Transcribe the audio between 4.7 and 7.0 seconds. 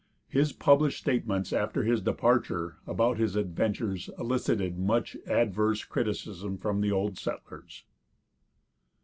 much adverse criticism from the